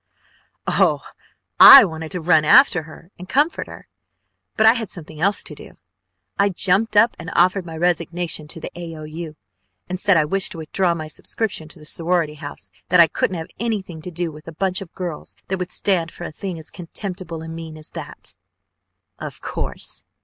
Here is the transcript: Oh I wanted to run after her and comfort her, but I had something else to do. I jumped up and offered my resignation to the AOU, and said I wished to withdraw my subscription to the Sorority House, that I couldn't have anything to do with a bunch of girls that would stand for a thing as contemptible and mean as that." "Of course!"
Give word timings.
Oh 0.65 1.01
I 1.59 1.85
wanted 1.85 2.09
to 2.13 2.21
run 2.21 2.43
after 2.43 2.81
her 2.89 3.11
and 3.19 3.29
comfort 3.29 3.67
her, 3.67 3.87
but 4.57 4.65
I 4.65 4.73
had 4.73 4.89
something 4.89 5.21
else 5.21 5.43
to 5.43 5.53
do. 5.53 5.77
I 6.39 6.49
jumped 6.49 6.97
up 6.97 7.15
and 7.19 7.29
offered 7.35 7.67
my 7.67 7.77
resignation 7.77 8.47
to 8.47 8.59
the 8.59 8.71
AOU, 8.75 9.35
and 9.87 9.99
said 9.99 10.17
I 10.17 10.25
wished 10.25 10.53
to 10.53 10.57
withdraw 10.57 10.95
my 10.95 11.07
subscription 11.07 11.67
to 11.67 11.77
the 11.77 11.85
Sorority 11.85 12.33
House, 12.41 12.71
that 12.89 12.99
I 12.99 13.05
couldn't 13.05 13.37
have 13.37 13.51
anything 13.59 14.01
to 14.01 14.09
do 14.09 14.31
with 14.31 14.47
a 14.47 14.53
bunch 14.53 14.81
of 14.81 14.91
girls 14.93 15.37
that 15.49 15.59
would 15.59 15.69
stand 15.69 16.11
for 16.11 16.23
a 16.23 16.31
thing 16.31 16.57
as 16.57 16.71
contemptible 16.71 17.43
and 17.43 17.53
mean 17.53 17.77
as 17.77 17.91
that." 17.91 18.33
"Of 19.19 19.39
course!" 19.39 20.03